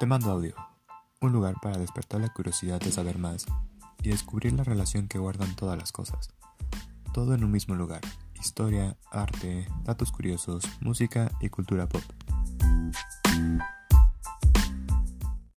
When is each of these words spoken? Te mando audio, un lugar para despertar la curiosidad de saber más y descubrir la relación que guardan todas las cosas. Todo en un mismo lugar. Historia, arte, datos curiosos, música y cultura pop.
Te 0.00 0.06
mando 0.06 0.30
audio, 0.30 0.54
un 1.20 1.30
lugar 1.30 1.56
para 1.60 1.76
despertar 1.76 2.22
la 2.22 2.32
curiosidad 2.32 2.80
de 2.80 2.90
saber 2.90 3.18
más 3.18 3.44
y 4.02 4.08
descubrir 4.08 4.54
la 4.54 4.64
relación 4.64 5.08
que 5.08 5.18
guardan 5.18 5.54
todas 5.56 5.78
las 5.78 5.92
cosas. 5.92 6.30
Todo 7.12 7.34
en 7.34 7.44
un 7.44 7.50
mismo 7.50 7.74
lugar. 7.74 8.00
Historia, 8.40 8.96
arte, 9.10 9.68
datos 9.84 10.10
curiosos, 10.10 10.64
música 10.80 11.30
y 11.42 11.50
cultura 11.50 11.86
pop. 11.86 12.00